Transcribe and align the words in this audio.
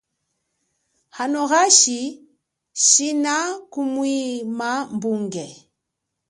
Hano 1.17 1.41
hashi 1.51 1.99
shina 2.85 3.35
kuhwima 3.71 4.69
mbunge. 4.95 5.47